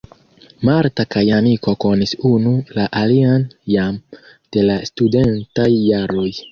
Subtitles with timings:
[0.69, 6.31] Marta kaj Aniko konis unu la alian jam de la studentaj jaroj.